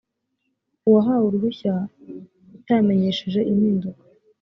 uwahawe 0.87 1.23
uruhushya 1.27 1.73
utamenyesheje 2.57 3.39
impinduka 3.51 4.03